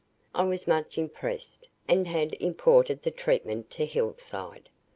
[0.33, 4.67] I was much impressed and had imported the treatment to Hillside.